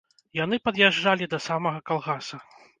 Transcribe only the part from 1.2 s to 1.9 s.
да самага